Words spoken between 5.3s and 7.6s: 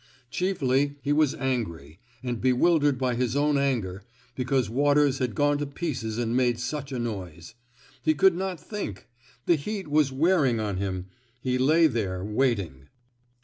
gone to pieces and made such a noise.